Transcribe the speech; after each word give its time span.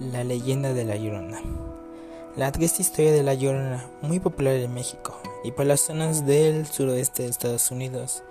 La 0.00 0.24
leyenda 0.24 0.72
de 0.72 0.86
la 0.86 0.96
Llorona. 0.96 1.42
La 2.34 2.50
triste 2.52 2.80
historia 2.80 3.12
de 3.12 3.22
la 3.22 3.34
Llorona, 3.34 3.84
muy 4.00 4.18
popular 4.18 4.54
en 4.54 4.72
México 4.72 5.20
y 5.44 5.52
por 5.52 5.66
las 5.66 5.82
zonas 5.82 6.24
del 6.24 6.66
suroeste 6.66 7.24
de 7.24 7.28
Estados 7.28 7.70
Unidos, 7.70 8.22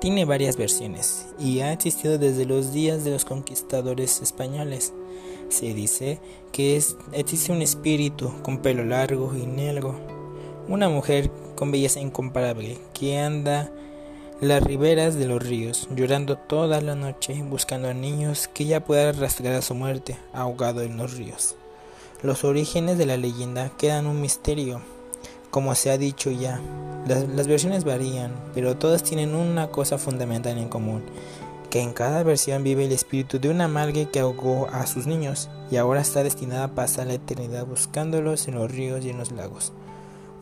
tiene 0.00 0.24
varias 0.24 0.56
versiones 0.56 1.26
y 1.38 1.60
ha 1.60 1.74
existido 1.74 2.16
desde 2.16 2.46
los 2.46 2.72
días 2.72 3.04
de 3.04 3.10
los 3.10 3.26
conquistadores 3.26 4.22
españoles. 4.22 4.94
Se 5.50 5.74
dice 5.74 6.18
que 6.50 6.82
existe 7.12 7.52
un 7.52 7.60
espíritu 7.60 8.32
con 8.42 8.62
pelo 8.62 8.86
largo 8.86 9.36
y 9.36 9.44
negro, 9.44 10.00
una 10.66 10.88
mujer 10.88 11.30
con 11.56 11.70
belleza 11.70 12.00
incomparable 12.00 12.78
que 12.94 13.18
anda 13.18 13.70
las 14.40 14.62
riberas 14.62 15.16
de 15.16 15.26
los 15.26 15.42
ríos, 15.42 15.88
llorando 15.96 16.36
toda 16.36 16.80
la 16.80 16.94
noche, 16.94 17.42
buscando 17.42 17.88
a 17.88 17.94
niños 17.94 18.46
que 18.46 18.66
ya 18.66 18.84
puedan 18.84 19.18
rastrear 19.18 19.56
a 19.56 19.62
su 19.62 19.74
muerte, 19.74 20.16
ahogado 20.32 20.82
en 20.82 20.96
los 20.96 21.14
ríos. 21.14 21.56
Los 22.22 22.44
orígenes 22.44 22.98
de 22.98 23.06
la 23.06 23.16
leyenda 23.16 23.72
quedan 23.76 24.06
un 24.06 24.20
misterio, 24.20 24.80
como 25.50 25.74
se 25.74 25.90
ha 25.90 25.98
dicho 25.98 26.30
ya. 26.30 26.60
Las, 27.08 27.28
las 27.28 27.48
versiones 27.48 27.82
varían, 27.82 28.32
pero 28.54 28.76
todas 28.76 29.02
tienen 29.02 29.34
una 29.34 29.68
cosa 29.68 29.98
fundamental 29.98 30.56
en 30.56 30.68
común, 30.68 31.02
que 31.68 31.80
en 31.80 31.92
cada 31.92 32.22
versión 32.22 32.62
vive 32.62 32.84
el 32.84 32.92
espíritu 32.92 33.40
de 33.40 33.48
una 33.48 33.66
madre 33.66 34.08
que 34.08 34.20
ahogó 34.20 34.68
a 34.70 34.86
sus 34.86 35.08
niños 35.08 35.50
y 35.68 35.78
ahora 35.78 36.00
está 36.00 36.22
destinada 36.22 36.64
a 36.64 36.74
pasar 36.76 37.08
la 37.08 37.14
eternidad 37.14 37.66
buscándolos 37.66 38.46
en 38.46 38.54
los 38.54 38.70
ríos 38.70 39.04
y 39.04 39.10
en 39.10 39.18
los 39.18 39.32
lagos. 39.32 39.72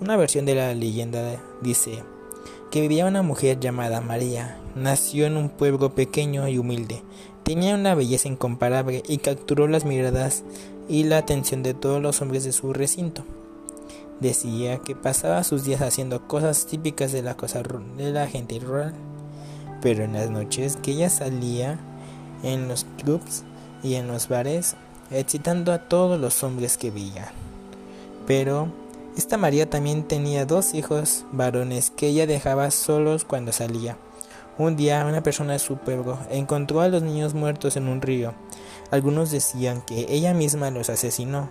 Una 0.01 0.19
versión 0.19 0.45
de 0.45 0.55
la 0.55 0.75
leyenda 0.75 1.41
dice, 1.63 2.03
que 2.71 2.81
vivía 2.81 3.07
una 3.07 3.23
mujer 3.23 3.61
llamada 3.61 4.01
María. 4.01 4.59
Nació 4.75 5.27
en 5.27 5.37
un 5.37 5.49
pueblo 5.49 5.95
pequeño 5.95 6.49
y 6.49 6.59
humilde. 6.59 7.03
Tenía 7.43 7.75
una 7.75 7.95
belleza 7.95 8.29
incomparable 8.29 9.03
y 9.07 9.19
capturó 9.19 9.69
las 9.69 9.85
miradas 9.85 10.43
y 10.89 11.05
la 11.05 11.19
atención 11.19 11.63
de 11.63 11.75
todos 11.75 12.03
los 12.03 12.21
hombres 12.21 12.45
de 12.45 12.53
su 12.53 12.73
recinto. 12.73 13.25
Decía 14.21 14.79
que 14.79 14.97
pasaba 14.97 15.45
sus 15.45 15.65
días 15.65 15.83
haciendo 15.83 16.27
cosas 16.27 16.67
típicas 16.67 17.13
de 17.13 17.23
la, 17.23 17.37
cosa, 17.37 17.63
de 17.97 18.11
la 18.11 18.27
gente 18.27 18.59
rural, 18.59 18.95
pero 19.83 20.05
en 20.05 20.15
las 20.15 20.31
noches 20.31 20.77
que 20.77 20.93
ella 20.93 21.11
salía 21.11 21.79
en 22.43 22.67
los 22.67 22.87
clubs 22.99 23.45
y 23.83 23.95
en 23.95 24.09
los 24.09 24.29
bares, 24.29 24.75
excitando 25.11 25.73
a 25.73 25.89
todos 25.89 26.19
los 26.19 26.43
hombres 26.43 26.79
que 26.79 26.91
veía. 26.91 27.33
Pero 28.27 28.69
esta 29.17 29.39
María 29.39 29.69
también 29.71 30.07
tenía 30.07 30.45
dos 30.45 30.75
hijos 30.75 31.25
varones 31.33 31.91
que 31.91 32.09
ella 32.09 32.27
dejaba 32.27 32.71
solos 32.71 33.25
cuando 33.25 33.51
salía. 33.51 33.97
Un 34.59 34.77
día 34.77 35.07
una 35.09 35.23
persona 35.23 35.55
de 35.55 35.59
su 35.59 35.79
pueblo 35.79 36.19
encontró 36.31 36.83
a 36.83 36.89
los 36.89 37.03
niños 37.03 37.33
muertos 37.33 37.77
en 37.77 37.89
un 37.89 38.03
río. 38.03 38.35
Algunos 38.91 39.31
decían 39.31 39.81
que 39.81 40.07
ella 40.11 40.35
misma 40.35 40.71
los 40.71 40.91
asesinó, 40.91 41.51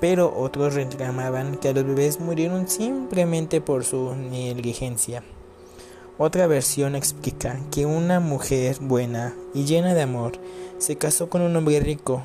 pero 0.00 0.34
otros 0.34 0.74
reclamaban 0.74 1.56
que 1.56 1.74
los 1.74 1.84
bebés 1.84 2.18
murieron 2.18 2.66
simplemente 2.66 3.60
por 3.60 3.84
su 3.84 4.14
negligencia. 4.14 5.22
Otra 6.16 6.46
versión 6.46 6.94
explica 6.94 7.58
que 7.70 7.84
una 7.84 8.20
mujer 8.20 8.78
buena 8.80 9.34
y 9.52 9.64
llena 9.64 9.94
de 9.94 10.02
amor 10.02 10.32
se 10.78 10.96
casó 10.96 11.28
con 11.28 11.42
un 11.42 11.54
hombre 11.56 11.80
rico 11.80 12.22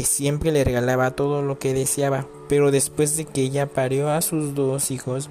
que 0.00 0.06
siempre 0.06 0.50
le 0.50 0.64
regalaba 0.64 1.10
todo 1.10 1.42
lo 1.42 1.58
que 1.58 1.74
deseaba, 1.74 2.26
pero 2.48 2.70
después 2.70 3.18
de 3.18 3.26
que 3.26 3.42
ella 3.42 3.66
parió 3.66 4.08
a 4.08 4.22
sus 4.22 4.54
dos 4.54 4.90
hijos, 4.90 5.28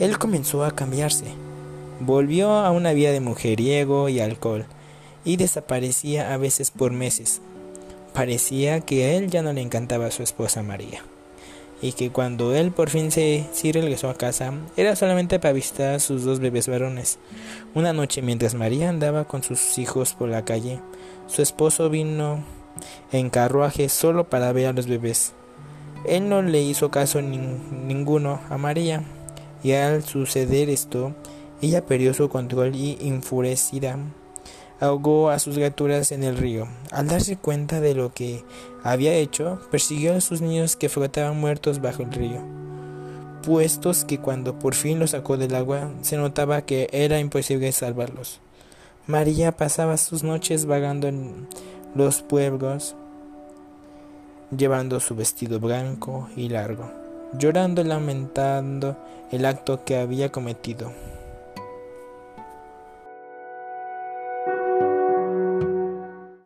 él 0.00 0.18
comenzó 0.18 0.66
a 0.66 0.72
cambiarse. 0.72 1.24
Volvió 1.98 2.50
a 2.50 2.70
una 2.72 2.92
vida 2.92 3.10
de 3.10 3.20
mujeriego 3.20 4.10
y 4.10 4.20
alcohol, 4.20 4.66
y 5.24 5.38
desaparecía 5.38 6.34
a 6.34 6.36
veces 6.36 6.70
por 6.70 6.92
meses. 6.92 7.40
Parecía 8.12 8.82
que 8.82 9.06
a 9.06 9.12
él 9.14 9.30
ya 9.30 9.40
no 9.40 9.54
le 9.54 9.62
encantaba 9.62 10.10
su 10.10 10.22
esposa 10.22 10.62
María, 10.62 11.02
y 11.80 11.92
que 11.92 12.10
cuando 12.10 12.54
él 12.54 12.70
por 12.70 12.90
fin 12.90 13.10
se 13.10 13.46
sí 13.54 13.72
regresó 13.72 14.10
a 14.10 14.18
casa, 14.18 14.52
era 14.76 14.94
solamente 14.94 15.38
para 15.38 15.54
visitar 15.54 15.94
a 15.94 16.00
sus 16.00 16.22
dos 16.22 16.38
bebés 16.38 16.68
varones. 16.68 17.18
Una 17.74 17.94
noche 17.94 18.20
mientras 18.20 18.52
María 18.52 18.90
andaba 18.90 19.24
con 19.24 19.42
sus 19.42 19.78
hijos 19.78 20.12
por 20.12 20.28
la 20.28 20.44
calle, 20.44 20.80
su 21.28 21.40
esposo 21.40 21.88
vino 21.88 22.44
en 23.12 23.30
carruaje 23.30 23.88
solo 23.88 24.28
para 24.28 24.52
ver 24.52 24.66
a 24.66 24.72
los 24.72 24.86
bebés. 24.86 25.32
Él 26.06 26.28
no 26.28 26.42
le 26.42 26.62
hizo 26.62 26.90
caso 26.90 27.22
ninguno 27.22 28.40
a 28.50 28.58
María, 28.58 29.04
y 29.62 29.72
al 29.72 30.02
suceder 30.02 30.68
esto, 30.68 31.14
ella 31.60 31.86
perdió 31.86 32.12
su 32.12 32.28
control 32.28 32.74
y 32.74 32.98
enfurecida 33.00 33.98
ahogó 34.82 35.30
a 35.30 35.38
sus 35.38 35.54
criaturas 35.54 36.10
en 36.10 36.24
el 36.24 36.36
río. 36.36 36.66
Al 36.90 37.06
darse 37.06 37.36
cuenta 37.36 37.80
de 37.80 37.94
lo 37.94 38.12
que 38.12 38.44
había 38.82 39.14
hecho, 39.14 39.60
persiguió 39.70 40.14
a 40.14 40.20
sus 40.20 40.40
niños 40.40 40.74
que 40.74 40.88
flotaban 40.88 41.38
muertos 41.38 41.80
bajo 41.80 42.02
el 42.02 42.10
río, 42.10 42.40
puestos 43.42 44.04
que 44.04 44.18
cuando 44.18 44.58
por 44.58 44.74
fin 44.74 44.98
los 44.98 45.10
sacó 45.10 45.36
del 45.36 45.54
agua 45.54 45.92
se 46.02 46.16
notaba 46.16 46.62
que 46.62 46.88
era 46.90 47.20
imposible 47.20 47.70
salvarlos. 47.70 48.40
María 49.06 49.56
pasaba 49.56 49.96
sus 49.96 50.24
noches 50.24 50.66
vagando 50.66 51.06
en 51.06 51.46
los 51.94 52.22
pueblos, 52.22 52.96
llevando 54.56 54.98
su 55.00 55.14
vestido 55.14 55.60
blanco 55.60 56.28
y 56.36 56.48
largo, 56.48 56.90
llorando 57.38 57.82
y 57.82 57.84
lamentando 57.84 58.96
el 59.30 59.44
acto 59.44 59.84
que 59.84 59.98
había 59.98 60.30
cometido. 60.32 60.90